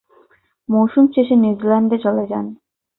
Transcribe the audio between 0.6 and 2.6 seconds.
মৌসুম শেষে নিউজিল্যান্ডে চলে যান।